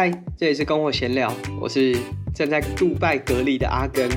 [0.00, 1.96] 嗨，这里是跟我闲聊，我是
[2.32, 4.08] 正在杜拜隔离的阿根。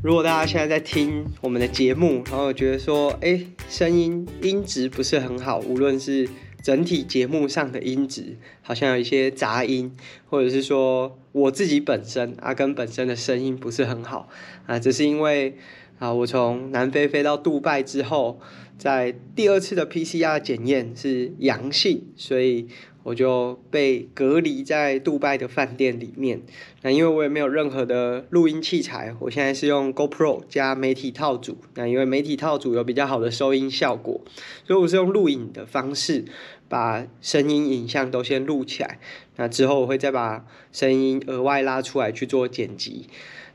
[0.00, 6.28] 如果大家现在在听我们的节目，然后觉得说，哎，声音音质不是很好，无论是
[6.62, 9.96] 整体节目上的音质，好像有一些杂音，
[10.28, 14.28] 或者是说我自己本身阿根本身的声音不是很好
[14.66, 15.56] 啊，只是因为。
[16.00, 18.40] 啊，我从南非飞到杜拜之后，
[18.78, 22.68] 在第二次的 PCR 检验是阳性，所以
[23.02, 26.40] 我就被隔离在杜拜的饭店里面。
[26.80, 31.58] 那因为我也没有任何的录音器材，我现在是用 GoPro 加媒体套组。
[31.74, 34.22] 那因为媒体套组有比较好的收音效果，
[34.64, 36.24] 所以我是用录影的方式
[36.66, 38.98] 把声音、影像都先录起来。
[39.36, 43.04] 那之后我会再把声音额外拉出来去做剪辑。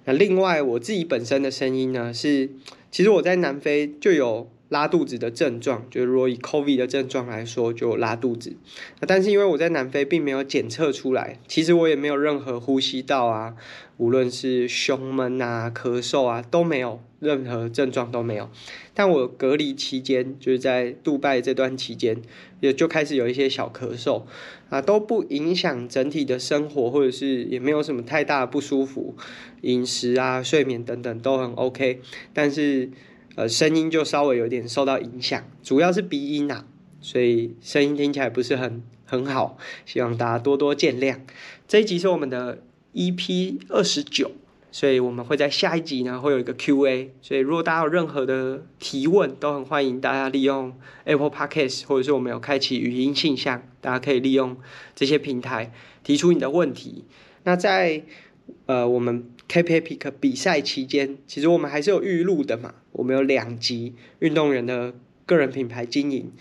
[0.06, 2.50] 那另外，我自己本身的声音呢，是
[2.92, 8.56] 其实我在南非就有拉肚子的症状，就是如果以 COVID 的症状来说，就拉肚子。
[9.00, 13.56] 那但是因为我在南非并没有检测出来，其实我也没有任何呼吸道啊，
[13.98, 17.02] 无论是胸闷啊、咳嗽啊都没有。
[17.22, 18.52] 任何症状都没有，
[18.94, 22.22] 但我隔离期间，就是在杜拜这段期间，
[22.60, 24.26] 也就开始有一些小咳嗽
[24.70, 29.16] 啊，都不影响整体的生活，或者是也没有什么太大的不舒服，
[29.62, 32.92] 饮食啊、睡眠等等都很 OK，但是
[33.36, 36.66] 呃声音就稍微有点受到影响，主要是鼻音啊，
[37.00, 41.20] 所以声音听起来不是很很好，希望大家多多见谅。
[41.68, 44.32] 这一集是我们的 EP 二十九。
[44.72, 54.58] 所以我们会在下一集呢，会有一个 Q&A，所以如果大家有任何的提问，都很欢迎大家利用 Apple Podcast，或者是我们有开启语音信箱，大家可以利用
[54.94, 55.72] 这些平台
[56.04, 57.06] 提出你的问题。
[57.46, 58.04] 那在
[58.66, 64.94] 呃我们 KP Epic 比赛期间，其实我们还是有预录的嘛，我们有两集运动员的
[65.26, 66.32] 个人品牌经营，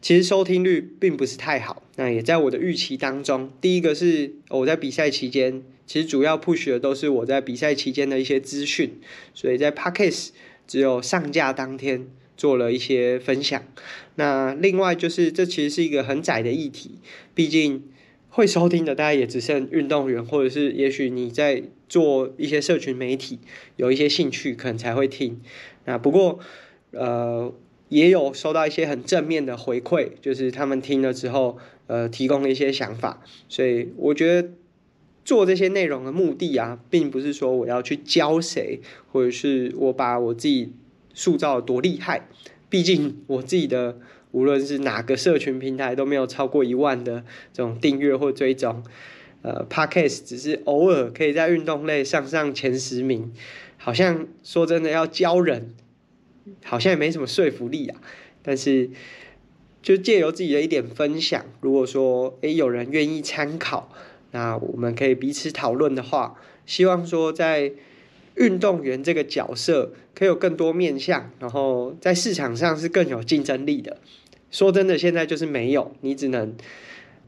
[0.00, 3.50] 其实收听率并不是太好，那也在我的预期当中。
[3.60, 5.62] 第一个是我在比赛期间。
[5.84, 8.98] 其实主要 push 的都是我在比赛期间的一些资讯，
[9.34, 10.28] 所以在 Podcast
[10.66, 13.62] 只有上架当天做了一些分享。
[14.14, 16.92] 那另外就是这其实是一个很窄的议题，
[17.34, 17.82] 毕竟
[18.34, 23.38] 会收听的大概也只剩运动员，或者是也许你在做一些社群媒体，
[23.76, 25.40] 有一些兴趣可能才会听。
[25.84, 26.38] 那不过
[26.92, 27.52] 呃
[27.90, 34.48] 也有收到一些很正面的回馈，就是他们听了之后呃提供了一些想法，所以我觉得。
[35.24, 38.80] 做这些内容的目的啊，并不是说我要去教谁，
[39.12, 40.72] 或者是我把我自己
[41.14, 42.28] 塑造多厉害。
[42.68, 44.00] 毕竟我自己的
[44.32, 48.82] 无论是哪个社群平台都没有超过一万的这种订阅或追踪。
[49.42, 53.32] 呃，Podcast 只是偶尔可以在运动类上上前十名，
[53.76, 55.74] 好像说真的要教人，
[56.64, 58.00] 好像也没什么说服力啊。
[58.42, 58.90] 但是
[59.82, 63.92] 就借由自己的一点分享，如果说诶有人愿意参考。
[64.34, 67.72] 那我们可以彼此讨论的话，希望说在
[68.36, 73.98] 运动员这个角色可以有更多面向，然后在市场上是更有竞争力的。
[74.52, 76.54] 说真的，现在就是没有，你只能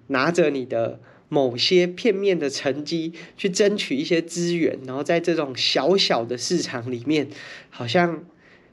[0.07, 7.27] 拿着你的某些片面的成绩去争取一些资源，然后在这种小小的市场里面，
[7.71, 8.23] 好像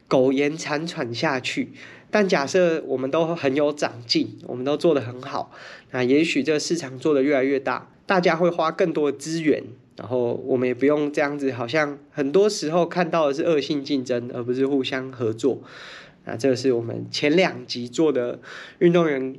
[0.07, 1.69] 苟延残喘下去。
[2.11, 5.53] 但假设我们都很有长进，我们都做得很好，
[5.91, 7.89] 那也许这个市场做得越来越大。
[8.05, 9.63] 大家会花更多的资源，
[9.95, 15.63] 然后我们也不用这样子，好像很多时候看到的是恶性竞争，而不是互相合作。
[16.25, 18.39] 啊这个是我们前两集做的
[18.79, 19.35] 运动员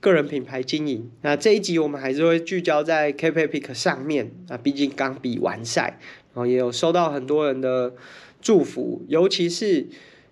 [0.00, 1.10] 个人品牌经营。
[1.22, 4.30] 那这一集我们还是会聚焦在 KP Epic 上面。
[4.48, 5.98] 啊毕竟刚比完赛，
[6.32, 7.94] 然后也有收到很多人的
[8.40, 9.86] 祝福，尤其是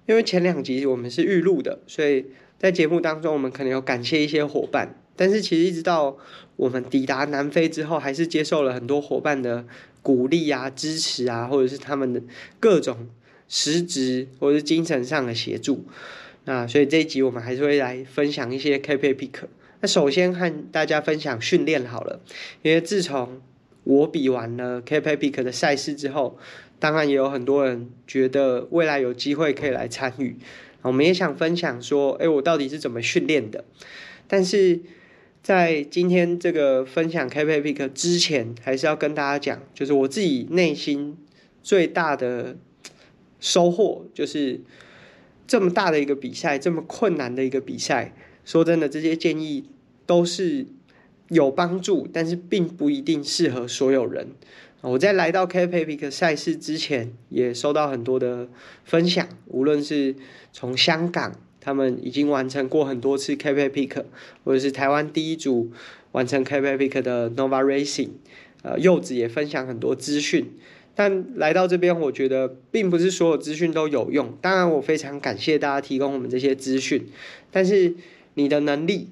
[0.06, 2.26] 因为前两集我们是预录的，所以
[2.58, 4.94] 在节目当中我们可能有感谢一些伙伴。
[5.14, 6.16] 但是其实一直到
[6.54, 9.66] 我们抵达南非之后，还是接受了很多伙伴的
[10.00, 12.22] 鼓励啊、支持啊，或者是他们的
[12.60, 13.08] 各种
[13.48, 15.84] 实质或是精神上的协助。
[16.44, 19.30] 那所以这一集我们还是会来分享一些 KP Epic。
[19.80, 22.20] 那首先和大家分享训练好了，
[22.62, 23.40] 因为自从
[23.84, 26.38] 我比完了 KP Epic 的赛事之后，
[26.78, 30.36] 当然也有很多人觉得未来有机会可以来参与。
[30.82, 33.64] 我们也想分享说，哎，我到底是怎么训练的？
[34.26, 34.80] 但是。
[35.40, 41.16] 在今天这个分享 KP Epic 之前，还是要跟大家讲，就是我自己内心
[41.62, 42.56] 最大的
[43.40, 44.60] 收获，就是
[45.46, 48.14] 这么大的一个比赛，这么困难的一个比赛。
[48.44, 49.64] 说真的，这些建议
[50.06, 50.66] 都是
[51.28, 54.28] 有帮助，但是并不一定适合所有人。
[54.80, 58.48] 我在来到 KP Epic 赛事之前，也收到很多的
[58.84, 60.14] 分享，无论是
[60.52, 64.04] 从香港、他们已经完成过很多次 KPIPIC，
[64.44, 65.70] 或者是台湾第一组
[66.12, 68.10] 完成 KPIPIC 的 Nova Racing，
[68.62, 70.52] 呃，柚子也分享很多资讯。
[70.98, 74.36] 但来到这边，我觉得并不是所有资讯都有用。
[74.40, 77.06] 当然，我非常感谢大家提供我们这些资讯。
[77.52, 77.94] 但是，
[78.34, 79.10] 你的能力、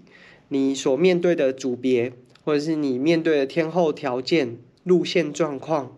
[0.48, 2.12] 你所面对的组别，
[2.42, 5.96] 或者是你面对的天候条件、路线状况、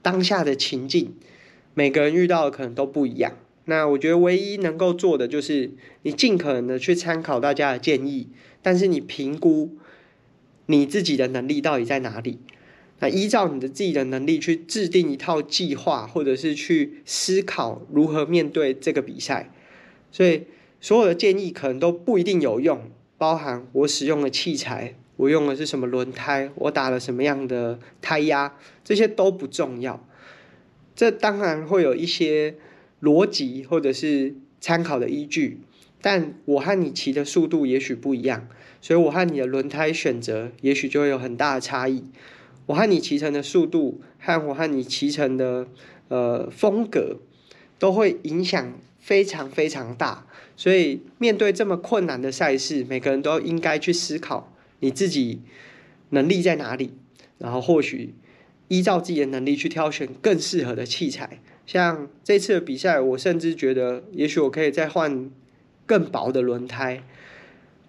[0.00, 1.12] 当下的情境，
[1.74, 3.32] 每个人遇到的可能都不一样。
[3.64, 8.28] 那我觉得唯一能够做的就是，你尽可能的去参考大家的建议，
[8.62, 9.76] 但是你评估
[10.66, 12.38] 你自己的能力到底在哪里。
[12.98, 19.50] 那依照你的自己的能力去制定一套计划，或者是去思考如何面对这个比赛。
[20.10, 20.44] 所以
[20.80, 30.06] 所有的建议可能都不一定有用，包含我使用的器材，我用的是什么轮胎，我打了什么样的胎压，这些都不重要。
[30.94, 32.54] 这当然会有一些
[33.02, 35.60] 逻辑或者是参考的依据，
[36.00, 38.48] 但我和你骑的速度也许不一样，
[38.80, 42.04] 所以我和你的轮胎选择也许就会有很大的差异。
[42.66, 45.68] 我和你骑乘的速度，和我和你骑乘的
[46.08, 47.18] 呃风格，
[47.78, 50.26] 都会影响非常非常大。
[50.56, 55.42] 所以面对这么困难的赛事，每个人都应该去思考你自己
[56.10, 56.90] 能力在哪里，
[57.38, 58.14] 然后或许
[58.66, 61.40] 依照自己的能力去挑选更适合的器材。
[61.66, 65.30] 像这次的比赛，我甚至觉得，也许我可以再换
[65.84, 67.04] 更薄的轮胎，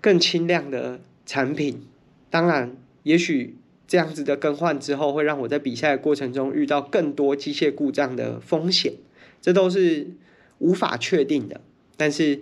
[0.02, 1.82] 更轻量的产品。
[2.30, 3.56] 当然，也许。
[3.88, 8.94] 这样子的更换之后，会让我在比赛的过程中遇到更多机械故障的风险，
[9.42, 10.08] 这都是
[10.60, 11.62] 无法确定的。
[11.96, 12.42] 但是，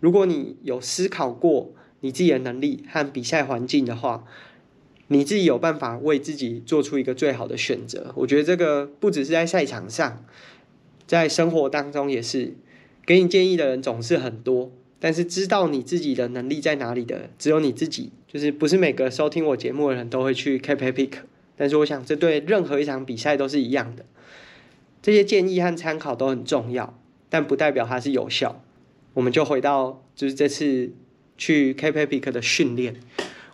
[0.00, 4.24] 如果你有思考过你自己的能力和比赛环境的话，
[5.08, 8.12] 你自己有办法为自己做出一个最好的选择。
[8.16, 10.24] 我觉得这个不只是在赛场上，
[11.06, 12.54] 在生活当中也是。
[13.06, 14.70] 给你建议的人总是很多。
[15.00, 18.12] 但是知道你自己的能力在哪里的，只有你自己。
[18.28, 21.10] 就是不是每个收听我节目的人都会去 k a p Epic，
[21.56, 24.04] 但是我想这对任何一场比赛都是一样的。
[25.02, 26.96] 这些建议和参考都很重要，
[27.28, 28.62] 但不代表它是有效。
[29.14, 30.92] 我们就回到就是这次
[31.36, 32.94] 去 k a p Epic 的训练。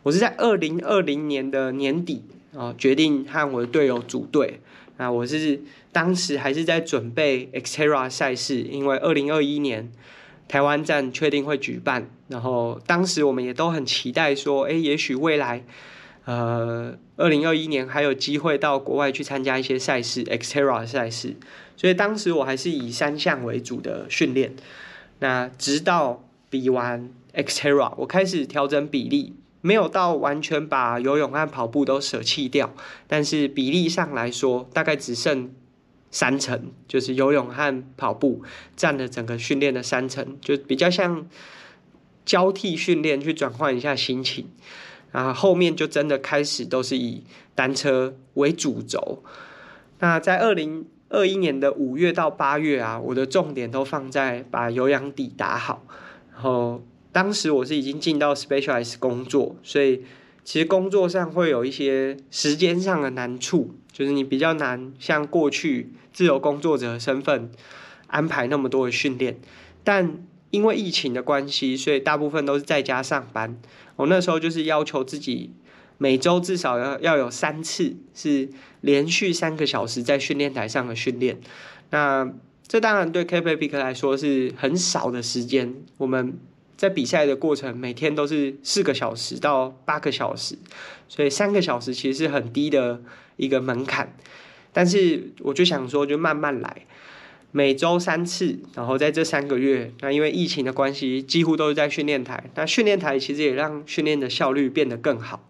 [0.02, 4.60] 我是在二零二零年的年底啊，决定和我的队友组队。
[4.98, 9.90] 那我是当时还是在准备 Xterra 赛事，因为二零二一年。
[10.48, 15.64] 台湾站确定会举办，然后当时我们也都很期待说，哎，也许未来，
[16.24, 21.34] 呃，二零二一年还有机会到国外去参加一些赛事，Xterra 赛事。
[21.76, 24.54] 所以当时我还是以三项为主的训练。
[25.18, 32.72] 那直到比完 Xterra，我开始调整比例，没有到完全把游泳和跑步都舍弃掉，
[33.08, 35.50] 但是比例上来说，大概只剩。
[36.16, 38.42] 三成就是游泳和跑步
[38.74, 41.28] 占了整个训练的三成，就比较像
[42.24, 44.46] 交替训练去转换一下心情，
[45.12, 47.22] 然后后面就真的开始都是以
[47.54, 49.22] 单车为主轴。
[49.98, 55.84] 那在二零二一年的五月到八月啊，我的重点都放在把有氧底打好。
[56.32, 56.82] 然后
[57.12, 60.02] 当时我是已经进到 specialize 工作，所以
[60.44, 63.74] 其实工作上会有一些时间上的难处。
[63.96, 67.50] 就是你比较难像过去自由工作者的身份
[68.08, 69.38] 安排那么多的训练，
[69.82, 70.18] 但
[70.50, 73.58] 因为疫情的关系，所以大部分都是在家上班。
[73.96, 75.50] 我那时候就是要求自己
[75.96, 78.50] 每周至少要要有三次是
[78.82, 81.40] 连续三个小时在训练台上的训练。
[81.88, 82.30] 那
[82.68, 85.74] 这当然对 Cape Epic 来说是很少的时间。
[85.96, 86.38] 我们
[86.76, 90.58] 在比赛的过程每天都是四个小时到八个小时，
[91.08, 93.00] 所以三个小时其实是很低的。
[93.36, 94.16] 一个门槛，
[94.72, 96.86] 但是我就想说，就慢慢来，
[97.52, 102.50] 每周三次，然后在这三个月，那因为疫情的关系，几乎都是在训练台。
[102.54, 105.48] 那训练台其实也让训练的效率变得更好。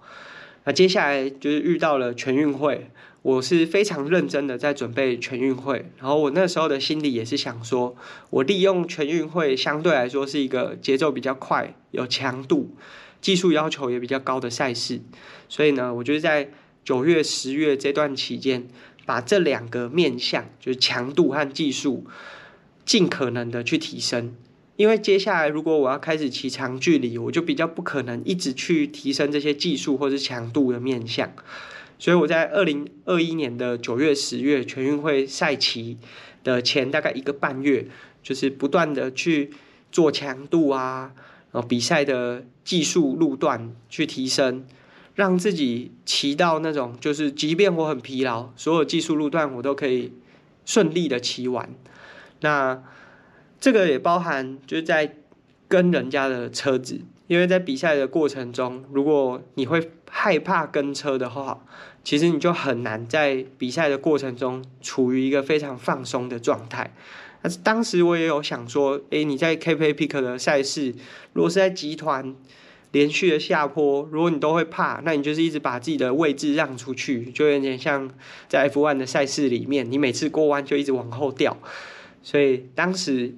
[0.65, 2.91] 那接下来就是遇到了全运会，
[3.23, 5.91] 我是非常认真的在准备全运会。
[5.99, 7.97] 然后我那时候的心里也是想说，
[8.31, 12.75] 我利用全运会相对来说是一个节奏比较快、有强度、
[13.21, 15.01] 技术要求也比较高的赛事，
[15.49, 16.51] 所以呢，我就是在。
[16.87, 18.69] 九月、十月这段期间，
[19.05, 22.07] 把这两个面向，就是强度和技术，
[22.85, 24.37] 尽可能的去提升。
[24.77, 31.33] 因为接下来如果我要开始骑长距离，我就比较不可能一直去提升这些技术或是强度的面向。
[31.99, 35.99] 所以我在二零二一年的九月、十月全运会赛期
[36.45, 37.89] 的前大概一个半月，
[38.23, 39.51] 就是不断的去
[39.91, 41.11] 做强度啊，
[41.51, 44.65] 然后比赛的技术路段去提升。
[45.17, 50.13] 让自己骑到那种，就是即便我很疲劳，所有技术路段我都可以
[50.65, 51.69] 顺利的骑完。
[52.43, 52.83] 那
[53.59, 55.17] 这个也包含就是在
[55.67, 61.65] 跟人家的车子，因为在比赛的过程中，如果你会害怕跟车的话，
[62.05, 66.95] 其实你就很难在比赛的过程中处于一个非常放松的状态。
[67.41, 70.95] 但是当时我也有想说，诶，你在 KPA Peak 的赛事，
[71.33, 72.35] 如果是在集团
[72.97, 78.11] 连续的下坡，如果你都会怕，那你就是一直把自己的位置让出去，就有点像
[78.49, 81.57] 在 F1 的赛事里面，你每次过弯就一直往后掉。
[82.23, 83.35] 所以当时。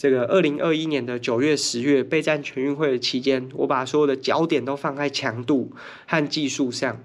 [0.00, 5.72] 这个二零二一年的九月、十月备战全运会的期间，我把所有的焦点都放在强度
[6.06, 7.02] 和技术上，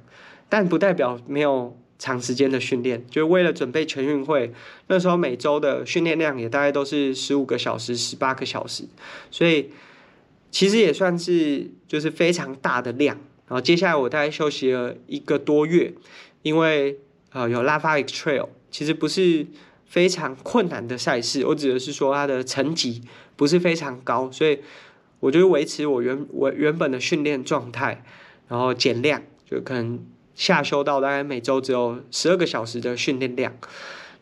[0.48, 3.04] 但不代表没有长时间的训练。
[3.10, 4.54] 就为了准备全运会，
[4.90, 8.84] 那时候每周的训练量也大概都是十五个小时、十八个小时，
[9.32, 9.72] 所以
[10.54, 13.18] 其实也算是就是非常大的量。
[13.48, 15.94] 然后接下来我大概休息了一个多月，
[16.44, 16.98] 因为
[17.34, 19.48] 呃有 Lava X Trail，其实不是。
[19.86, 23.04] 非常困难的赛事，我指的是说它的成绩
[23.36, 24.58] 不是非常高，所以
[25.20, 28.04] 我就维持我原我原本的训练状态，
[28.48, 33.54] 然后减量，就可能下修到大概每周只有十二个小时的训练量。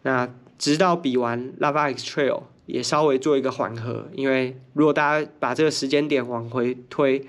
[0.01, 7.23] 那直到比完 Lava X Trail 也稍微做一个缓和，因为如果大家把这个时间点往回推，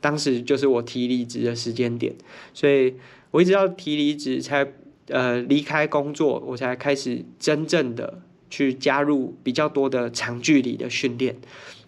[0.00, 2.14] 当时就是我提离职的时间点，
[2.52, 2.94] 所以
[3.30, 4.72] 我一直到提离职才。
[5.12, 11.34] 呃，离开工作，我才开始真正的去加入比较多的长距离的训练。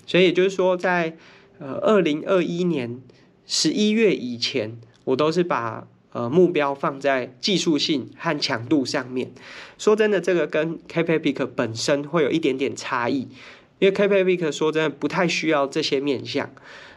[0.04, 1.16] 所以也就是说在，在
[1.60, 3.00] 呃二零二一年
[3.46, 9.32] 十一月以前，我都是把呃目标放在技术性和强度上面。
[9.78, 13.28] 说真的，这个跟 KPA Peak 本身会有一点点差异，
[13.78, 16.50] 因为 KPA Peak 说真的不太需要这些面向。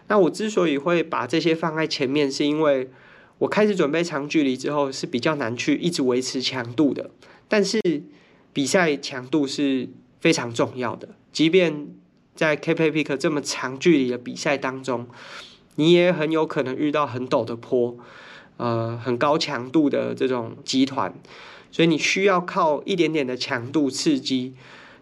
[0.07, 2.89] 那我之所以会把这些放在前面，是因为。
[3.37, 7.11] 我开始准备长距离之后是比较难去一直维持强度的，
[7.49, 7.81] 但是
[8.53, 9.89] 比赛强度是
[10.21, 11.09] 非常重要的。
[11.33, 11.89] 即便
[12.33, 15.09] 在 KPA Peak 这么长距离的比赛当中，
[15.75, 17.97] 你也很有可能遇到很陡的坡，
[18.57, 21.13] 呃，很高强度的这种集团，
[21.71, 24.53] 所以你需要靠一点点的强度刺激。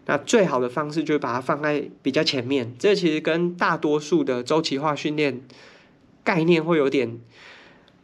[0.06, 2.74] 那最好的方式就是把它放在比较前面。
[2.78, 5.40] 这其实跟大多数的周期化训练
[6.22, 7.20] 概念会有点。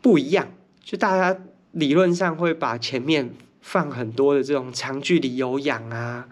[0.03, 0.49] 不一样，
[0.83, 1.39] 就大家
[1.73, 6.27] 理论上会把前面放很多的这种长距离有氧啊，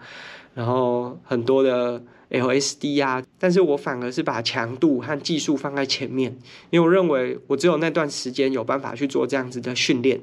[0.59, 6.37] 然后很多的 LSD 啊，但是我反而是把强度和技术放在前面，
[6.69, 10.19] 因为我认为我只有那段时间有办法去做这样子的训练。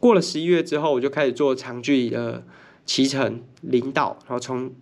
[0.00, 2.44] 过了十一月之后，我就开始做长距离的
[2.84, 4.72] 骑乘领导，然后从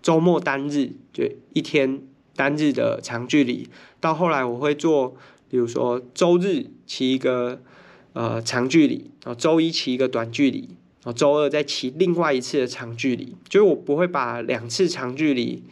[0.00, 2.02] 周末单日就一天
[2.36, 5.16] 单日的长距离，到后来我会做。
[5.50, 7.60] 比如说周日骑一个
[8.12, 13.34] 呃长距离，然后周一骑一个短距离，然后周二再骑另外一次的长距离。
[13.48, 15.62] 就是我不会把两次长距离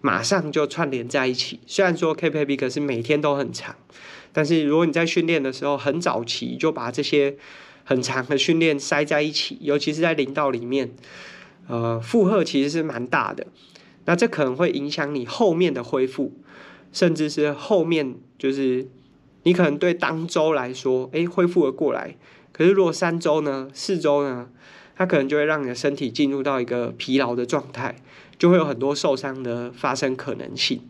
[0.00, 1.60] 马上就串联在一起。
[1.66, 3.76] 虽然说 KPA Peak 是每天都很长，
[4.32, 7.36] 但是如果你在训练的时候很早期就把这些
[7.84, 10.90] 很长的训练塞在一起，尤其是在林道里面，
[11.68, 13.46] 呃，负荷其实是蛮大的。
[14.04, 16.32] 那这可能会影响你后面的恢复，
[16.92, 18.88] 甚至是后面就是。
[19.46, 22.16] 你可能对当周来说，诶，恢复了过来。
[22.54, 24.48] 可是如果三周呢、四周呢，
[24.96, 27.96] 它可能就会让你的身体进入到一个疲劳的状态，
[28.38, 30.80] 就会有很多受伤的发生可能性。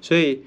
[0.00, 0.42] 所以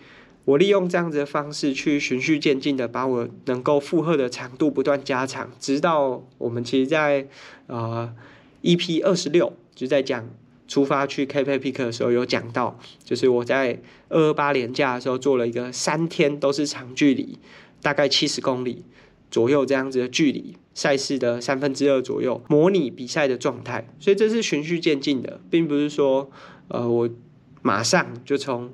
[0.46, 7.28] 我利用这样子的方式去循序渐进的把我能够负荷的长度不断加长，直到我们其实在
[7.68, 8.14] 呃
[8.64, 10.28] EP 二十六就在讲。
[10.66, 17.38] 出发去 KPA Peak 的时候有讲到，就是我在二二八连假的时候做了一个三天都是长距离，
[17.82, 18.84] 大概七十公里
[19.30, 23.88] 左右这样子的距离，赛事的三分之二左右，模拟比赛的状态。
[24.00, 26.30] 所以这是循序渐进的，并不是说，
[26.68, 27.10] 呃，我
[27.62, 28.74] 马上就从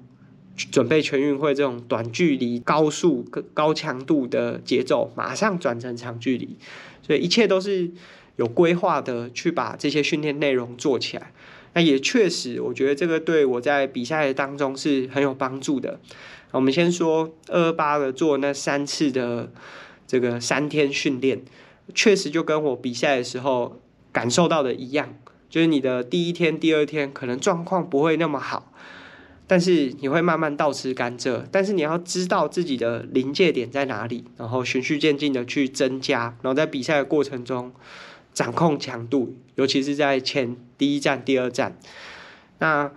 [0.72, 6.58] 准备全运会这种短距离、高速、高强度的节奏，马上转成长距离。
[7.02, 7.92] 所以一切都是
[8.36, 11.32] 有规划的，去把这些训练内容做起来。
[11.74, 16.00] 那也确实，我觉得这个对我在比赛当中是很有帮助的。
[16.52, 19.52] 我们先说二八的做那三次的
[20.08, 21.44] 这个三天训练，
[21.94, 23.82] 确实就跟我比赛的时候
[24.12, 25.16] 感受到的一样，
[25.50, 28.72] 就是你的第一天、第二天可能状况不会那么好，
[29.48, 31.44] 但是你会慢慢倒吃甘蔗。
[31.52, 37.72] 但是你要知道自己的临界点在哪里，然后循序渐进的去增加，然后在比赛的过程中。
[38.32, 41.78] 掌控强度，尤其是在前第一站、第二站。
[42.60, 42.90] 那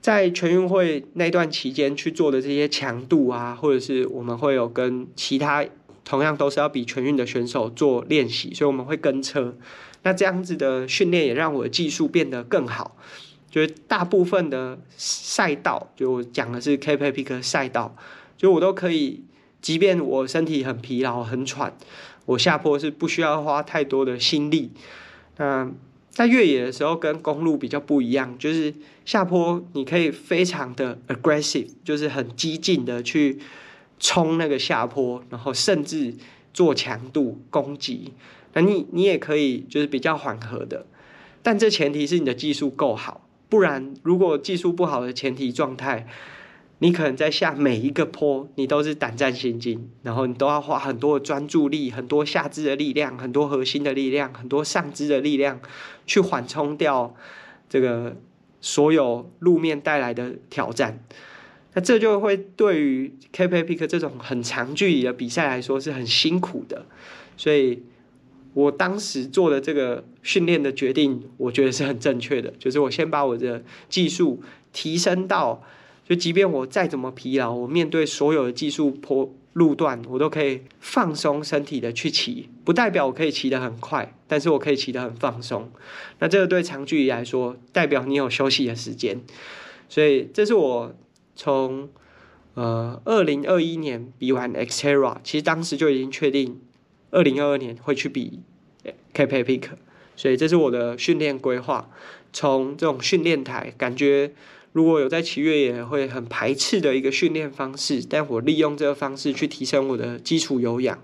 [0.00, 5.64] 在全运会那段期间去做的这些强度啊，或者是我们会有跟其他
[6.04, 9.56] 同样都是要比全运的选手做练习，所以我们会跟车。
[10.02, 12.96] 那这样子的训练也让我的技术变得更好。
[13.50, 17.96] 就是大部分的赛道，就我讲的是 KPI 克赛道，
[18.36, 19.22] 就我都可以，
[19.62, 21.72] 即便我身体很疲劳、很喘，
[22.26, 24.72] 我下坡是不需要花太多的心力。
[25.36, 25.70] 那
[26.10, 33.38] 在越野的时候，跟公路比较不一样，就是下坡你可以非常的 aggressive，就是很激进的去
[34.04, 36.14] 冲那个下坡，然后甚至
[36.52, 38.12] 做强度攻击。
[38.52, 40.84] 那你你也可以就是比较缓和的，
[41.42, 46.06] 但这前提是你的技术够好，不然如果技术不好的前提状态，
[46.80, 55.58] 你可能在下每一个坡，你都是胆战心惊，然后你都要花很多的专注力、很多下肢的力量、很多核心的力量、很多上肢的力量，
[56.06, 57.14] 去缓冲掉
[57.70, 58.14] 这个
[58.60, 61.02] 所有路面带来的挑战。
[61.74, 66.86] 那这就会对于 k p p i c k 这种很长距离的比赛来说是很辛苦的，
[67.36, 67.82] 所以。
[68.54, 72.54] 我当时做的这个训练的决定，我觉得是很正确的。
[72.56, 74.40] 就是我先把我的技术
[74.72, 75.60] 提升到，
[76.08, 82.48] 就即便我再怎么疲劳，我面对所有的技术坡路段，我都可以放松身体的去骑。
[82.64, 85.68] 不代表我可以骑得很快，但是我可以骑得很放松。
[86.20, 89.20] 那这个对长距离来说，代表你有休息的时间。
[89.88, 90.94] 所以这是我
[91.36, 91.88] 从
[92.54, 96.60] 呃二零二一年比完 Xterra，其实当时就已经确定。
[97.10, 98.40] 二零二二年会去比
[99.14, 99.62] Cap Epic，
[100.16, 101.88] 所以这是我的训练规划。
[102.32, 104.32] 从这种训练台，感觉
[104.72, 110.98] 如果有在骑越野会很排斥的一个训练方式，但我利用这个方式去提升我的基础有氧，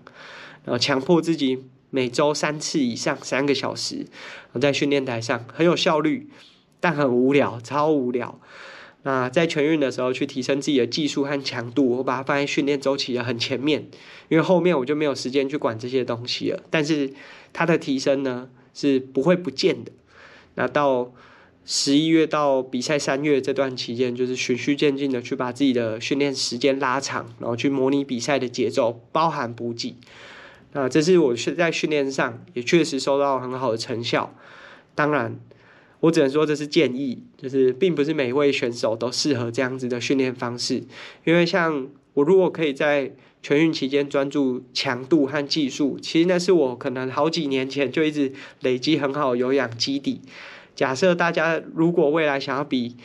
[0.64, 4.06] 然后强迫自己每周三次以上三个小时，
[4.50, 6.28] 我在训练台上很有效率，
[6.80, 8.40] 但很无聊，超无聊。
[9.02, 13.88] 那在全运的时候去提升自己的技术和强度，我把它放在训练周期的很前面，
[14.28, 16.62] 因为后面我就没有时间去管这些东西了。
[16.68, 17.10] 但是
[17.54, 19.90] 它的提升呢是不会不见的。
[20.56, 21.12] 那到
[21.64, 29.96] 十一月到比赛三月这段期间，就是循序渐进的去把自己的训练时间拉长，然后去模拟比赛的节奏，包含补给。
[30.72, 34.34] 那这是我是在训练上也确实收到很好的成效。
[34.94, 35.40] 当然。
[36.00, 40.82] 我只能说这是建议，就是并不是每一位选手都适合这样子的训练方式。
[41.24, 50.22] 因为像我如果可以在全运期间专注强度和技术，其实那是我可能好几年前就一直累积很好有氧基底。
[50.74, 52.96] 假设大家如果未来想要比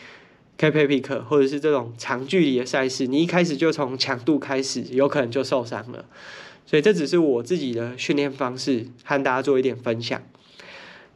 [0.57, 6.05] k p e p i c 或者是这种长距离的赛事，你一开始就从强度开始，有可能就受伤了。
[6.65, 10.23] 所以这只是我自己的训练方式，和大家做一点分享。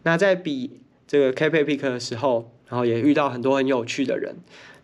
[0.04, 0.72] 那在比。
[1.10, 4.36] 这个 K P P 的时候，然后也遇到很多很有趣的人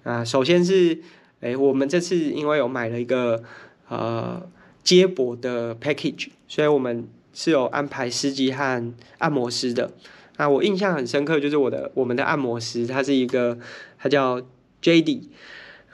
[0.02, 0.26] 啊。
[0.26, 1.00] 首先是，
[1.42, 3.44] 诶，我们这次因为有买了一个
[3.90, 4.42] 呃
[4.84, 9.92] 接驳的 package，所以我们是有安排司机和按摩师的。
[10.38, 13.60] 那我印象很深刻，就是我的我们的按摩师，他是一个，
[14.00, 14.42] 他叫
[14.82, 15.26] JD。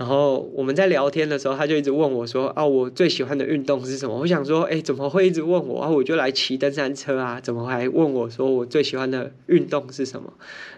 [0.02, 5.88] 然后我们在聊天的时候，他就一直问我说：“啊，我最喜欢的运动是什么？”我想说：“哎，怎么会一直问我啊？
[5.88, 10.34] 我就来骑登山车啊，怎么还问我说我最喜欢的运动是什么？”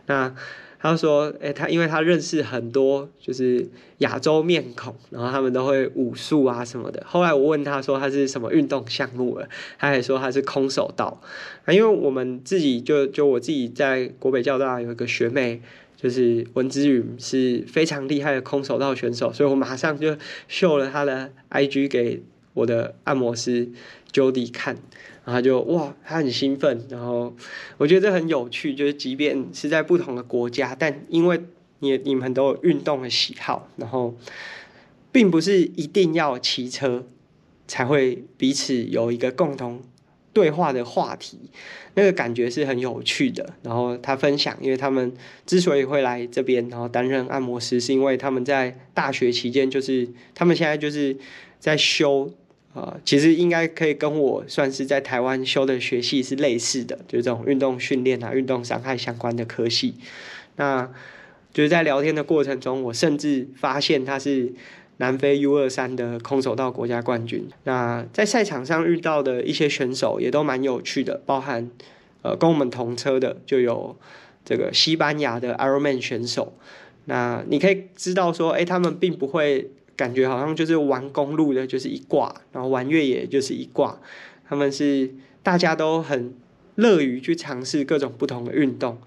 [0.08, 0.36] 那
[0.78, 3.66] 他说：“哎，他因为他认识很多就是
[4.00, 7.02] 亚洲面孔，然后他们都会武术啊什么的。
[7.08, 9.48] 后来我问他说他是什么运动项目了，
[9.80, 11.22] 他还说他是空手道。
[11.64, 15.62] 啊，因为我们自己就就我自己在国北教大有一个学妹。”
[16.04, 20.18] 就是文之宇是非常厉害的空手道选手，所以我马上就
[20.50, 22.22] 秀了他的 IG 给
[22.54, 23.70] 我的按摩师
[24.12, 24.76] Jody 看，
[25.24, 27.34] 然后他就哇，他很兴奋，然后
[27.78, 31.42] 我觉得这很有趣，就是即便是在不同的国家，但因为
[31.80, 34.18] 你你们都有运动的喜好，然后
[35.14, 37.08] 并不是一定要骑车
[37.66, 39.82] 才会彼此有一个共同
[40.34, 41.38] 对话的话题，
[41.94, 43.54] 那个感觉是很有趣的。
[43.62, 45.14] 然后他分享，因为他们
[45.46, 51.16] 之所以会来这边，然后担任按摩师，是因为他们在大学期间，就是他们现在就是
[51.60, 52.34] 在修，
[52.74, 59.94] 呃，其实应该可以跟我算是在台湾修的学系是类似的，就是这种运动训练啊、运动伤害相关的科系。
[60.56, 60.92] 那
[61.54, 64.52] 就是在聊天的过程中，我甚至发现他是。
[65.04, 67.50] 南非 U 二三的空手道国家冠军。
[67.66, 71.70] 那在赛场上遇到的一些选手也都蛮有趣的，包含
[72.22, 73.98] 呃跟我们同车的就有
[74.46, 76.54] 这个西班牙的 Ironman 选手。
[77.06, 84.00] 那你可以知道说，诶，他们并不会感觉好像就是玩公路的就是一挂，然后玩越野就是一挂。
[84.48, 85.12] 他们是
[85.44, 86.34] 大家都很
[86.76, 88.98] 乐于去尝试各种不同的运动。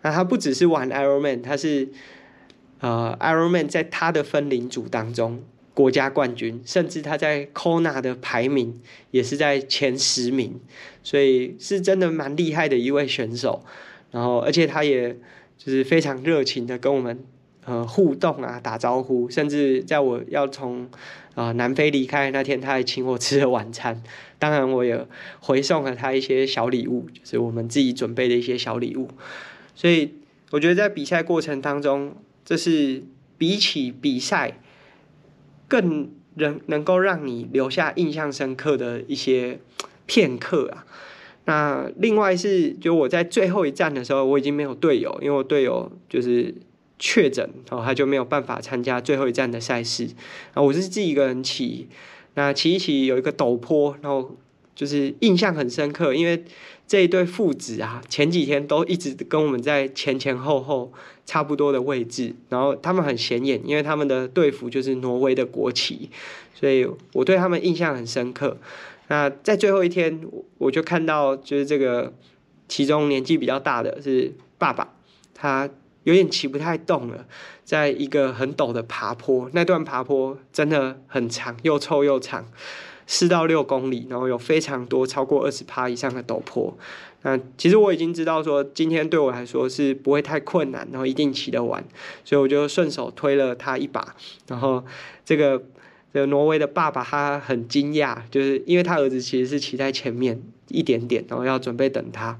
[0.00, 1.88] 那他不只是玩 Ironman，他是。
[2.82, 5.42] 呃，Ironman 在他的分龄组当中，
[5.72, 8.80] 国家冠军，甚至他在 Kona 的排名
[9.12, 10.60] 也是在前十名，
[11.04, 13.64] 所以是真的蛮厉害的一位选手。
[14.10, 15.16] 然后，而且他也
[15.56, 17.24] 就是非常热情的跟我们
[17.64, 20.82] 呃互动啊，打招呼，甚至在我要从
[21.34, 24.02] 啊、呃、南非离开那天，他还请我吃了晚餐。
[24.40, 25.06] 当然，我也
[25.38, 29.08] 回送了他一些小礼物，就是我们自己准备的一些小礼物。
[29.76, 30.14] 所以，
[30.50, 33.02] 我觉得在比赛过程当中，这是
[33.38, 34.60] 比起比赛
[35.68, 39.60] 更能能够让你留下印象深刻的一些
[40.06, 40.86] 片刻啊。
[41.44, 46.54] 那另外是，就我在最后一站的时候，我已经没有队友，因为我队友就是
[46.98, 50.08] 确诊，然后他就没有办法参加最后一站的赛事。
[50.54, 51.88] 啊，我是自己一个人骑，
[52.34, 54.36] 那骑一骑有一个陡坡，然后
[54.76, 56.44] 就是印象很深刻，因为
[56.92, 60.92] 这一对父子啊，前几天都一直跟我们在前前后后
[61.24, 66.10] 差不多的位置，然后他们很显眼，因为他们的队服就是挪威的国旗，
[66.54, 68.58] 所以我对他们印象很深刻。
[69.08, 70.20] 那在最后一天，
[70.58, 72.12] 我就看到，就是这个
[72.68, 74.92] 其中年纪比较大的是爸爸，
[75.32, 75.66] 他
[76.04, 77.24] 有点骑不太动了，
[77.64, 82.46] 在一个很陡的爬坡，那段爬坡真的很长，又臭又长，
[83.12, 86.74] 四到六公里，然后有非常多超过二十趴以上的陡坡。
[87.20, 91.84] 那其实我已经知道说，今天对我来说是不会太困难，然后一定骑得完，
[92.24, 94.16] 所以我就顺手推了他一把，
[94.48, 94.82] 然后
[95.26, 95.62] 这个。
[96.14, 102.38] 这个挪威的爸爸他很惊讶，就是因为他儿子其实是骑在前面一点点，然后要准备等他，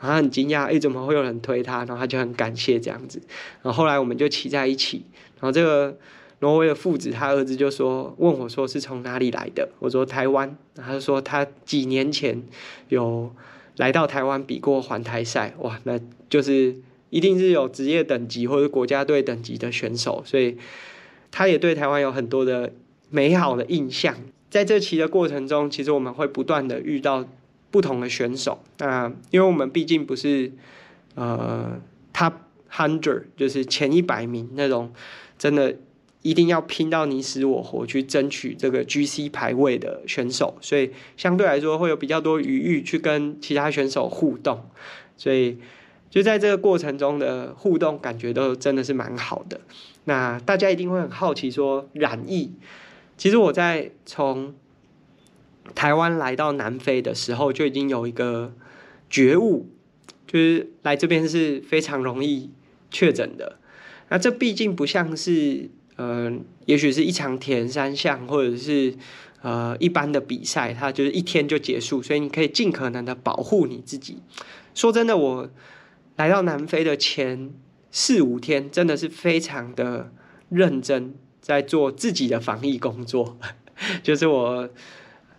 [0.00, 1.84] 然后很惊讶，哎，怎么会有人推他？
[1.84, 3.20] 然后他就很感谢这样子。
[3.60, 5.04] 然后后来我们就骑在一起，
[5.38, 5.98] 然后这个
[6.40, 9.68] 挪威的父子，他儿子就说问我说是从哪里来的？
[9.78, 12.42] 我说台湾，他就说他几年前
[12.88, 13.34] 有
[13.76, 15.98] 来到台湾比过环台赛，哇，那
[16.28, 16.76] 就是
[17.10, 20.58] 一定是有职业等级或者国家队等级的选手，所以
[21.30, 22.72] 他也对台湾有很多的。
[23.12, 24.14] 美好的印象，
[24.50, 27.26] 在这期的过程中，其实我们会不断的遇到
[27.72, 28.62] 不同的选手。
[28.78, 30.52] 那因为我们毕竟不是
[31.16, 31.80] 呃
[32.14, 32.34] Top
[32.72, 34.92] Hundred，就是前一百名那种，
[35.36, 35.76] 真的
[36.22, 44.62] 一定要拼到你死我活去争取这个 GC 排位的选手，所以相对来说会有比较多余裕去跟其他选手互动。
[45.16, 45.58] 所以
[46.10, 49.60] 就在这个过程中的互动，感觉都真的是蛮好的。
[50.04, 52.52] 那大家一定会很好奇说染疫。
[53.16, 54.54] 其实我在从
[55.74, 58.52] 台湾来到南非的时候，就已经有一个
[59.08, 59.68] 觉悟，
[60.26, 62.50] 就是来这边是非常容易
[62.90, 63.58] 确诊的。
[64.08, 66.32] 那这毕竟不像是，呃，
[66.64, 68.94] 也许是一场田三项，或者是
[69.42, 74.16] 呃一般的比赛，它就是一天就结束，所以你可以尽可能的保护你自己。
[74.74, 75.50] 说真的，我
[76.16, 77.52] 来到南非的前
[77.90, 80.10] 四五天，真的是非常的
[80.48, 81.14] 认真。
[81.42, 83.36] 在做自己的防疫工作，
[84.02, 84.68] 就是我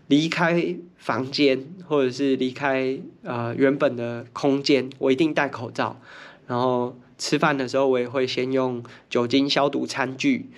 [0.08, 6.00] 离开房间或者是离开呃原本的空间，我一定戴口罩。
[6.48, 10.50] 然后吃饭的时候，我也会先用酒精消毒餐具，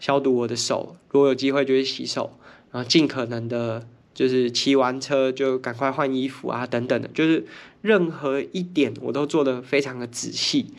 [0.00, 0.96] 消毒我的手。
[1.10, 2.36] 如果有机会，就会洗手。
[2.72, 7.46] 然后尽可能的，就是骑完车就赶快换衣服啊，等等的，就是
[7.82, 10.74] 任何一点我都做得非常的仔细。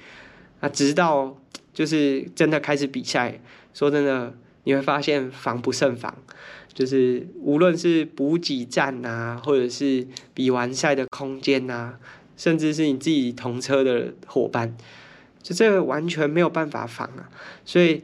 [0.59, 1.37] 啊，直到
[1.73, 3.39] 就是真的开始比赛。
[3.73, 6.13] 说真的，你会发现防不胜防，
[6.73, 11.97] 就是无论是补给站啊，或者是比完赛的空间啊，
[12.35, 14.75] 甚至是你自己同车的伙伴，
[15.41, 17.29] 就这个完全没有办法防啊。
[17.65, 18.01] 所以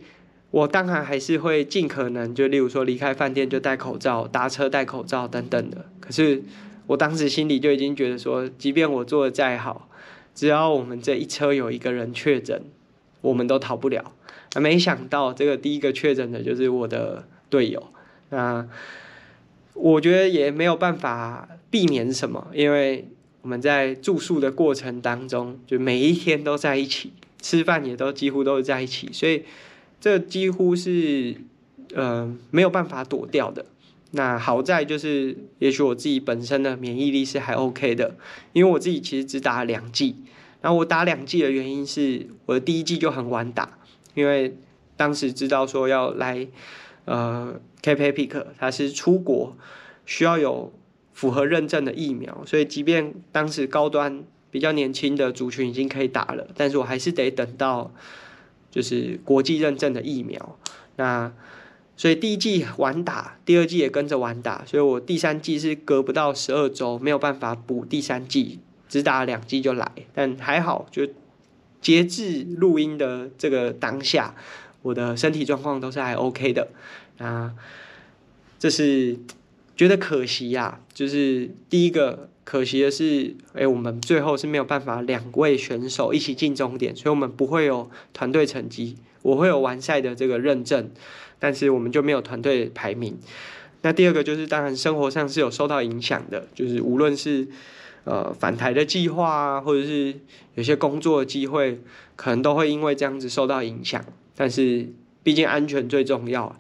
[0.52, 5.86] 我当然还是会尽可能，就例如说离开饭店就戴口罩，搭车戴口罩等等的。
[6.00, 6.42] 可是
[6.88, 9.90] 我当时心里就已经觉得说，即便我做的再好，
[10.34, 12.62] 只要我们这一车有一个人确诊，
[13.22, 14.14] 我们都逃不了。
[14.54, 17.92] 啊没想到这个第一个确诊的就是我的队友，
[18.30, 18.66] 那
[19.74, 23.10] 我觉得也没有办法避免什么，因为
[23.42, 29.44] 我们在住宿的过程当中，就每一天都在一起，吃饭也都几乎都是在一起，所以
[30.00, 31.36] 这几乎是
[31.94, 33.66] 呃没有办法躲掉的。
[34.12, 38.16] 那好在就是，也许我自己本身的免疫力是还 OK 的，
[38.54, 40.16] 因为我自己其实只打了两剂，
[40.62, 43.78] 然后我打两剂的原因是我的第一剂就很晚打。
[44.14, 44.56] 因为
[44.96, 46.48] 当时知道说要来，
[47.04, 49.58] 呃 k p p i c 它是出国
[50.06, 50.72] 需要有
[51.12, 57.94] 符合认证的疫苗，所以即便当时高端比较年轻的族群已经可以打了，但是我还是得等到
[58.72, 60.58] 就是国际认证的疫苗。
[60.96, 61.32] 那
[61.98, 71.08] 所以第一季晚打，第二季也跟着晚打，所以我第三季是隔不到十二周，没有办法补第三季，只打两剂就来，但还好就。
[71.82, 74.34] 截至录音的这个当下，
[74.82, 76.70] 我的身体状况都是还 OK 的。
[77.20, 77.54] 那
[78.58, 79.20] 这是
[79.78, 90.92] 觉得可惜呀，就是第一个可惜的是，哎，我们最后是没有办法两位选手一起进终点，所以我们不会有团队成绩，我会有完赛的这个认证，
[91.40, 93.18] 但是我们就没有团队排名。
[93.82, 97.48] 那第二个就是，当然生活上是有受到影响的，就是无论是
[98.04, 100.14] 呃返台的计划啊，或者是
[100.54, 101.80] 有些工作机会，
[102.16, 104.06] 可能都会因为这样子受到影响。
[104.36, 104.88] 但是
[105.24, 106.56] 毕竟安全最重要。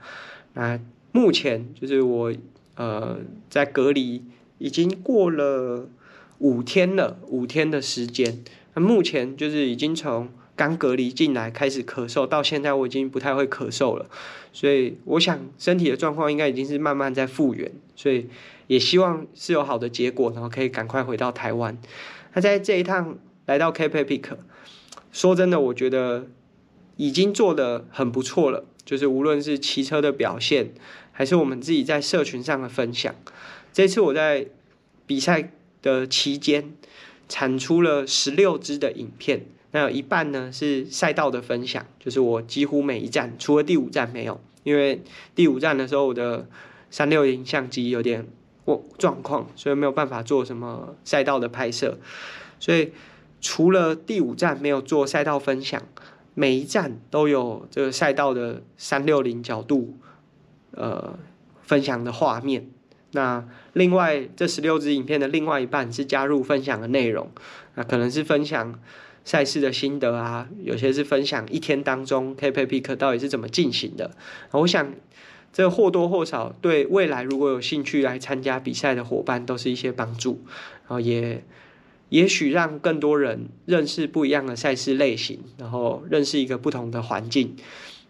[0.53, 0.79] 那
[1.11, 2.33] 目前就是我
[2.75, 3.17] 呃
[3.49, 4.23] 在隔离
[4.57, 5.89] 已经过了
[6.39, 8.43] 五天了，五天的时间。
[8.73, 14.09] 那目前就是已经从刚隔离进来开始咳嗽，到现在我已经不太会咳嗽了，
[14.53, 18.27] 所以我想身体的状况应该已经是慢慢在复原，所以
[18.67, 21.77] 也希望是有好的结果，然后可以赶快回到台湾。
[22.33, 24.37] 那在这一趟来到 Cape Epic，
[25.11, 26.27] 说真的，我觉得
[26.97, 30.73] 已经做得很不错了，就是无论是骑车的表现，
[31.11, 33.15] 还是我们自己在社群上的分享。
[33.75, 34.47] 这次我在
[35.05, 36.71] 比赛的期间
[37.27, 39.47] 产出了十六支的影片。
[39.71, 45.03] 那有一半呢是赛道的分享，就是我几乎每一站，除了第五站没有，因为
[45.35, 46.47] 第五站的时候我的
[46.89, 48.25] 三六零相机有点
[48.97, 51.97] 状况，所以没有办法做什么赛道的拍摄。
[52.61, 52.93] 所以
[53.41, 55.83] 除了第五站没有做赛道分享，
[56.33, 59.97] 每一站都有这个赛道的三六零角度，
[60.71, 61.19] 呃，
[61.61, 62.69] 分享的画面。
[63.15, 67.31] 那另外这十六支影片的另外一半是加入分享的内容，
[67.73, 68.79] 那可能是分享。
[69.27, 74.11] 赛事的心得啊，有些是分享一天当中 K P P 课到底是怎么进行的。
[74.51, 74.93] 我想
[75.51, 80.43] 这或多或少对未来如果有兴趣来参加比赛的伙伴都是一些帮助，
[80.81, 81.43] 然后也
[82.09, 87.55] 也许让更多人认识不一样的赛事类型，然后认识一个不同的环境。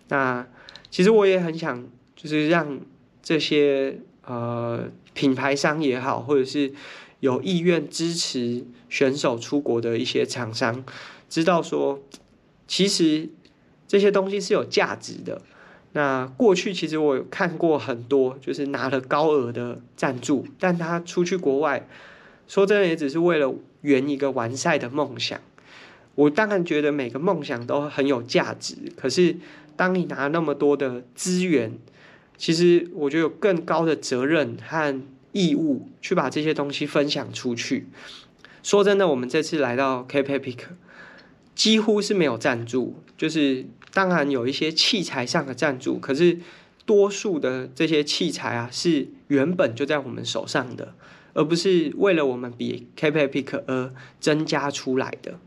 [0.10, 0.46] 那
[0.92, 1.88] 其实我也很想，
[2.18, 2.82] 就是让
[3.24, 6.74] 这些呃品牌商也好，或者是。
[7.22, 10.84] 有意愿支持选手出国的一些厂商，
[11.28, 12.00] 知道说，
[12.68, 13.30] 其实
[13.88, 15.42] 这些东西是有价值的。
[15.94, 21.88] 那过去其实我有看过很多，就是拿了高额的赞助，但他出去国外，
[22.48, 25.40] 说真的也只是为了圆一个完赛的梦想。
[26.14, 29.38] 我当然觉得每个梦想都很有价值，可是
[29.76, 31.80] 当你拿那么多的资源，
[32.38, 35.02] 其实我觉得有更高的责任和。
[35.38, 37.88] 义务去把这些东西分享出去。
[38.64, 40.60] 说真的，我们这次来到 k p e p i c
[41.54, 46.40] 几乎是没有赞助，就是当然有一些器材上的赞助，可是
[46.86, 50.96] 多数的这些器材啊，是原本就在我们手上的，
[51.34, 55.38] 而不是为了我们比 k p e p i c 而增加出来的。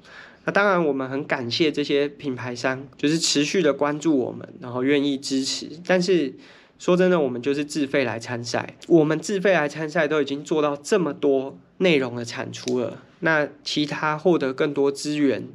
[0.45, 6.35] 那当然，我们很感谢这些品牌商，就是持续的关注我们，然后愿意支持，但是。
[6.79, 8.77] 说真的，我们就是自费来参赛。
[8.87, 15.49] 我们自费来参赛都已经做到这么多内容的产出了，那其他获得更多资源，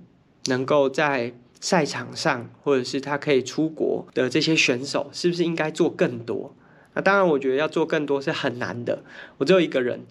[0.48, 6.54] 能够在赛场上，或者是他可以出国的这些选手，是不是应该做更多？
[6.94, 9.02] 那当然，我觉得要做更多是很难的。
[9.38, 10.02] 我只有一个人，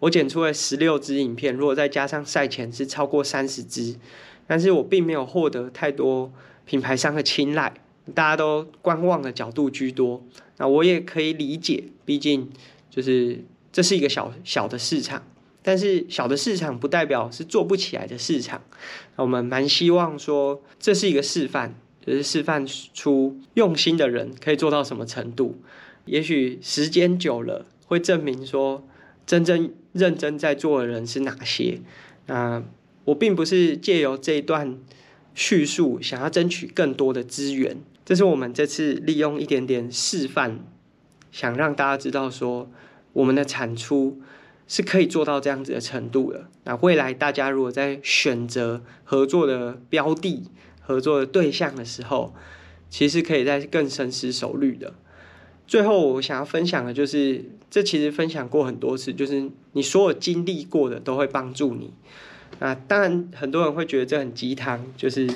[0.00, 3.96] 我剪出了十六支影片，如果再加上赛前是超过三十支，
[4.48, 6.32] 但是我并没有获得太多
[6.64, 7.72] 品牌商的青睐。
[8.14, 10.24] 大家都观望的角度居多，
[10.58, 12.50] 那我也可以理解，毕竟
[12.88, 15.22] 就是这是一个小小的市场，
[15.62, 18.62] 但是小的市场不代表是做不起来的市场。
[19.16, 22.64] 我们蛮希望说，这是一个示范，就是示范
[22.94, 25.60] 出用心的人可以做到什么程度。
[26.04, 28.86] 也许时间久了会证明说，
[29.26, 31.80] 真正认真在做的人是哪些。
[32.26, 32.62] 那
[33.06, 34.78] 我并不是借由这一段
[35.34, 37.76] 叙述想要争取更多的资源。
[38.06, 40.60] 这是我们这次利用一点点示范，
[41.32, 42.70] 想让大家知道说，
[43.12, 44.22] 我们的产出
[44.68, 46.46] 是可以做到这样子的程度的。
[46.62, 50.44] 那未来大家如果在选择合作的标的、
[50.80, 52.32] 合作的对象的时候，
[52.88, 54.94] 其实可以再更深思熟虑的。
[55.66, 61.92] 最后，我想要分享的就是，这其实分享过很多次，就是你所有经历过的都会帮助你。
[62.60, 65.28] 那当然，很多人会觉得这很鸡汤，就是。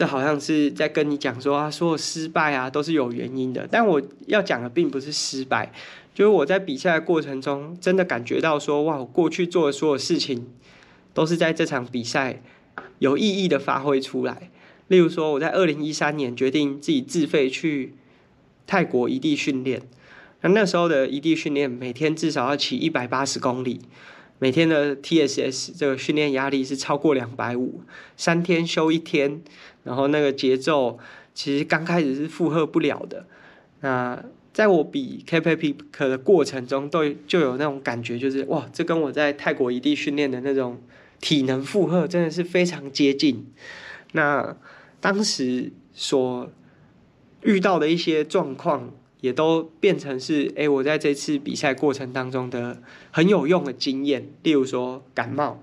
[0.00, 3.68] 这好像是在跟你讲说啊，所有失败啊都是有原因的。
[3.70, 5.70] 但我要讲的并不是失败，
[6.14, 10.46] 就是我在比赛的过程中，真的感觉到说，哇，我过去做的所有事情，
[11.12, 12.40] 都是在这场比赛
[12.98, 14.50] 有意义的发挥出来。
[14.88, 17.92] 例如说，我在二零一三年决定自己自费去
[18.66, 19.82] 泰国移地训练，
[20.40, 23.82] 那那时候的移地训练，每天至少要骑一百八十公里。
[24.40, 27.82] 每天的 TSS 这个训练压力是超过两百五，
[28.16, 29.42] 三天休一天，
[29.84, 30.98] 然后那个节奏
[31.34, 33.26] 其实刚开始是负荷不了的。
[33.80, 40.82] 那在我比 Cape Epic 的过程中，都就有那种感觉，就是哇，这跟我在泰国一地训练的那种
[41.20, 43.46] 体能负荷真的是非常接近。
[44.12, 44.56] 那
[45.00, 46.50] 当时所
[47.42, 54.28] 遇到的一些状况，也都变成是哎、我在这次比赛过程当中的很有用的经验。
[54.42, 55.62] 例如说感冒，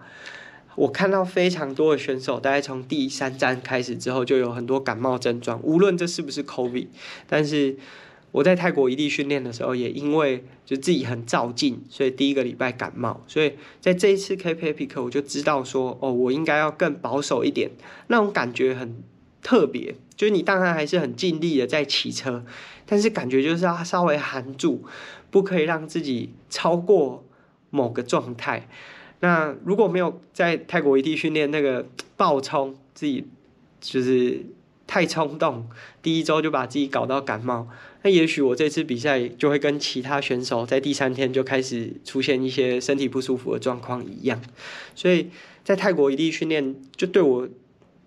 [0.76, 6.88] 我看到非常多的选手，大概从第三站开始之后，就有很多感冒症状，无论这是不是 COVID，
[7.28, 7.78] 但是。
[8.34, 13.24] 我在泰国一地训练的时候，也因为就自己很躁进，所以第一个礼拜感冒。
[13.26, 17.72] 所以在这一次 K p e p i c 我就知道说，哦，我应该要更保守一点。
[18.08, 19.02] 那种感觉很
[19.48, 22.44] 特别，就是你当然还是很尽力的在骑车，
[22.86, 24.84] 但是感觉就是要稍微含住，
[25.32, 27.24] 不可以让自己超过
[27.70, 28.68] 某个状态。
[29.22, 33.26] 那如果没有在泰国移地训练那个爆冲，自己
[33.80, 34.44] 就是。
[34.90, 35.68] 太冲动，
[36.02, 37.68] 第一周就把自己搞到感冒，
[38.04, 44.42] 那也许我这次比赛就会跟其他选手在第三天就开始出现一些身体不舒服的状况一样。
[44.96, 45.30] 所以
[45.66, 47.50] 在泰国移地训练，就对我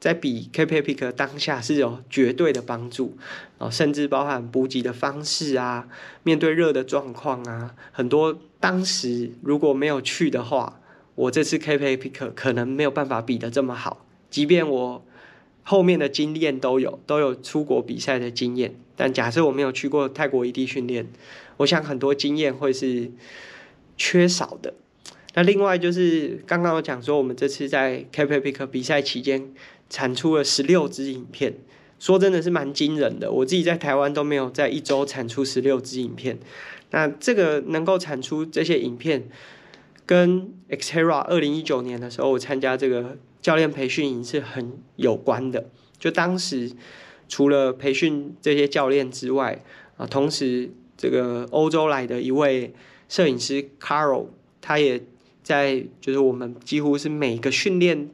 [0.00, 3.16] 在比 KPPIC 当下是有绝对的帮助，
[3.58, 5.86] 哦甚至包含补给的方式啊，
[6.24, 10.80] 面对热的状况啊，很多当时如果没有去的话，
[11.14, 15.04] 我这次 KPPIC 可能没有办法比得这么好，即便我。
[15.62, 18.74] 后面的经验都有，都有出国比赛的经验。
[18.96, 21.06] 但假设我没有去过泰国异地训练，
[21.58, 23.12] 我想很多经验会是
[23.96, 24.72] 缺少的。
[25.34, 29.52] 那另外就是刚刚我讲说，我们这次在 KPPIC 比赛期间
[29.90, 31.58] 产出了十六支影片，
[31.98, 33.30] 说真的是蛮惊人的。
[33.30, 36.38] 我自己在台湾都没有在一周产出十六支影片。
[36.92, 39.28] 那这个能够产出这些影片，
[40.06, 43.18] 跟 Xterra 二零一九年的时候我参加这个。
[43.42, 45.70] 教练培训营是很有关的。
[45.98, 46.70] 就当时
[47.26, 49.64] 除了培训这些教练之外，
[49.96, 52.74] 啊，同时这个欧洲来的一位
[53.08, 54.26] 摄影师 Carol，
[54.60, 55.02] 他也
[55.42, 58.10] 在，就是我们几乎是每个训练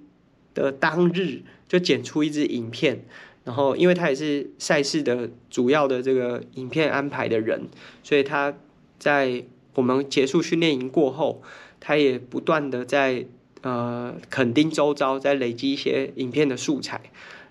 [0.54, 3.04] 的当日就剪出一支影片。
[3.44, 7.68] 然后，因为他也是赛事的主要的这个影片安排的人，
[8.02, 8.54] 所以他
[8.98, 11.42] 在我们结束训练营过后，
[11.80, 13.26] 他也不断的在。
[13.62, 17.00] 呃，肯定周遭在累积一些影片的素材，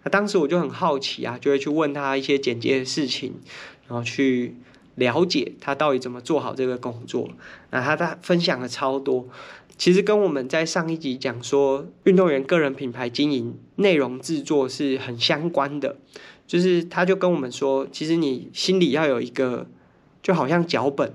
[0.04, 3.34] 那当时我就很好奇啊，就会去问他一些剪接的事情，
[3.90, 4.56] 然后去
[4.94, 7.32] 了解他到底怎么做好这个工作。
[7.72, 9.28] 那他他分享了超多，
[9.78, 15.98] 其实跟我们在上一集讲说运动员个人品牌经营内容制作是很相关的，
[16.48, 19.68] 就是他就跟我们说，其实你心里要有一个，
[20.24, 21.14] 就好像脚本，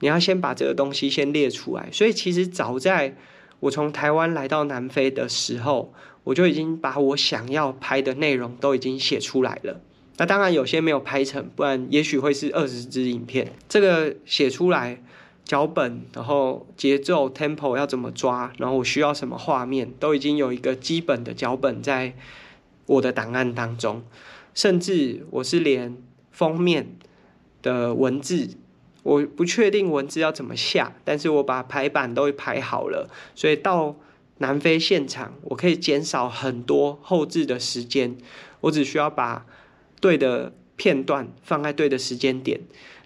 [0.00, 1.88] 你要先把这个东西先列出来。
[1.92, 3.16] 所以其实早在
[3.60, 9.80] 我从台湾来到南非的时候，我就已经把我想要拍的内容都已经写出来了。
[10.16, 13.52] 那当然有些没有拍成，不然也许会是二十支影片。
[13.68, 15.02] 这个写出来
[15.44, 22.14] 脚本，然后节奏 tempo 要怎么抓，然后我需要什么画面，都已经有一个基本的脚本在
[22.86, 24.02] 我的档案当中。
[24.54, 25.96] 甚至我是连
[26.30, 26.96] 封面
[27.62, 28.50] 的文字。
[29.02, 33.96] 我不确定文字要怎么下，但是我把排版都排好了，所以到
[34.38, 38.16] 南非现场，我可以减少很多后置的时间，
[38.62, 39.44] 我只需要把
[40.00, 42.62] 对的片段放在对的时间点，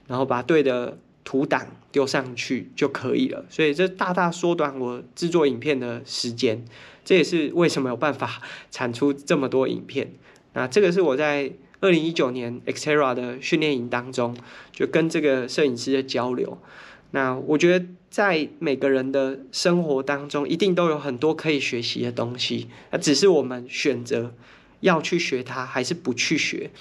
[0.07, 3.45] 然后把对的图档丢上去就可以了。
[3.51, 6.65] 所以这大大缩短我制作影片的时间，
[7.05, 10.15] 这也是为什么有办法产出这么多影片。
[10.55, 11.53] 那这个是我在。
[11.81, 14.37] 二零一九年 Xterra 的训练营当中，
[14.73, 16.59] 就跟这个摄影师的交流。
[17.13, 22.67] 那我觉得在每个人的生活当中，一定都有很多可以学习的东西。
[22.91, 24.35] 那只是我们选择
[24.81, 26.73] 要去学它，还是不去学。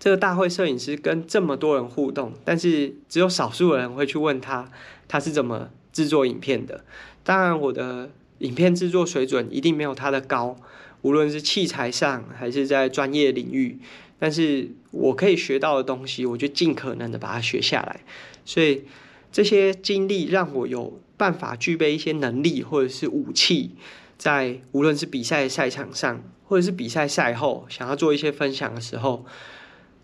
[0.00, 4.68] 这个大会摄影师跟这么多人互动，但是只有少数人会去问他，
[5.06, 6.82] 他是怎么制作影片的。
[7.22, 10.56] 当然，我的影片制作水准一定没有他的高。
[11.02, 13.78] 无论是器材上还是在专业领域，
[14.18, 18.00] 但是我可以学到的东西，我就尽可能的把它学下来。
[18.44, 18.84] 所以
[19.30, 23.72] 这些经历让我有办法具备一些能力或者是武器，
[24.16, 29.24] 在无论是比赛赛场上，或者是比赛赛后，想要做一些分享的时候，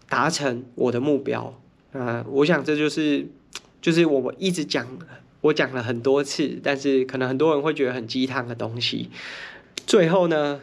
[0.08, 1.60] 达成我的目标。
[1.92, 3.26] 呃，我想这就是
[3.80, 4.86] 就是我一直讲，
[5.40, 9.10] 我讲了很多次，但是可能很多人会觉得很鸡汤的东西。
[9.86, 10.60] 最后呢，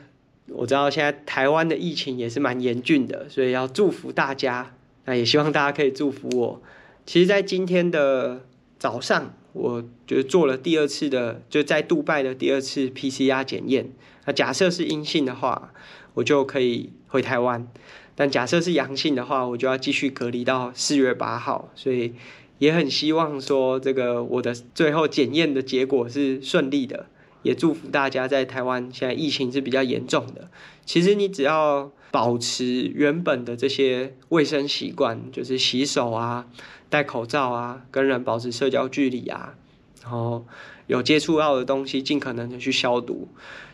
[0.47, 4.73] 我知道现在台湾的疫情也是蛮严峻的，所以要祝福大家。
[5.05, 6.61] 那也希望大家可以祝福我。
[7.05, 8.45] 其实，在今天的
[8.79, 13.89] 早上，我就做了第二次的，就在杜拜的第二次 PCR 检验。
[14.25, 15.73] 那假设是阴性的话，
[16.13, 17.67] 我就可以回台湾。
[18.15, 21.69] 但假设是阳性的话，我就要继续隔离到四月八号。
[21.75, 22.13] 所以
[22.59, 27.07] 也很希望说，这个我的最后检验的结果是顺利的。
[27.41, 30.49] 也祝福大家在台湾现在疫情是比较严重的。
[30.85, 36.47] 其实你只要保持原本的这些卫生习惯，就是洗手啊、
[36.89, 39.55] 戴口罩啊、跟人保持社交距离啊，
[40.01, 40.45] 然后
[40.87, 43.27] 有接触到的东西尽可能的去消毒，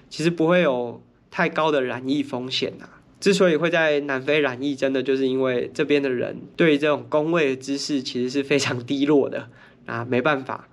[0.09, 2.89] 其实不会有太高的染疫风险呐。
[3.19, 9.49] 之所以会在南非染疫，真的就是因为这边的人对这种公卫的知识其实是非常低落的
[9.85, 10.67] 啊，没办法。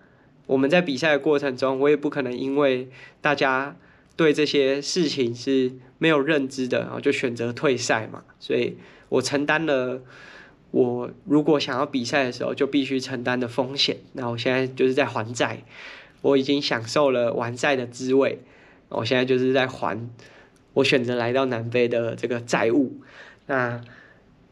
[0.47, 2.89] 我们在比赛的过程中，我也不可能因为
[3.21, 3.77] 大家
[4.15, 8.23] 对这些事情是没有认知的，然后就选择退赛嘛。
[8.39, 8.77] 所以
[9.09, 10.01] 我承担了
[10.71, 13.97] 我如果想要比赛的时候就必须承担的风险。
[14.13, 15.65] 那我现在就是在还债，
[16.23, 18.39] 我已经享受了完赛的滋味，
[18.91, 20.09] 我现在就是在还
[20.77, 23.01] 我选择来到南非的这个债务。
[23.47, 23.81] 那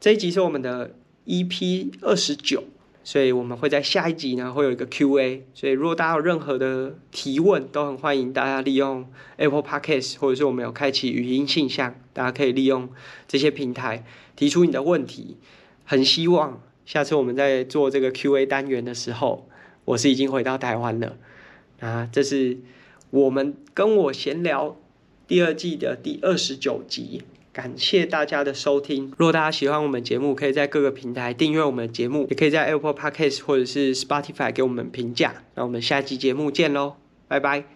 [0.01, 0.95] 这一集是我们的
[1.27, 2.64] EP 二十九。
[3.07, 5.45] 所以我们会在下一集呢，会有一个 Q&A。
[5.53, 9.07] 所以如果大家有任何的提问，都很欢迎大家利用
[9.37, 12.89] Apple Podcast，或者是我们有开启语音信箱，大家可以利用
[13.29, 14.07] 这些平台
[14.37, 15.37] 提出你的问题。
[15.85, 19.51] 很希望下次我们在做这个 Q&A 单元的时候，
[19.85, 21.18] 我是已经回到台湾了。
[21.81, 22.57] 啊，这是
[23.11, 24.79] 我们跟我闲聊
[25.27, 27.22] 第二季的第二十九集。
[27.53, 29.12] 感谢大家的收听。
[29.16, 35.45] 如果大家喜欢我们节目，可以在各个平台订阅我们的节目，也可以在 Apple Podcast 或者是 Spotify 给我们评价。
[35.55, 36.95] 那我们下期节目见喽，
[37.29, 37.74] 拜拜。